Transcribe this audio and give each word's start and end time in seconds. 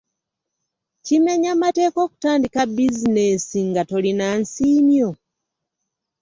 Kimenya 1.05 1.51
mateeka 1.63 1.99
okutandika 2.05 2.61
bizineesi 2.75 3.59
nga 3.69 3.81
tolina 3.89 4.27
nsiimyo? 4.41 5.09